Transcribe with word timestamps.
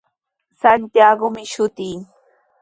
Santiagomi 0.59 1.43
shutii. 1.53 1.95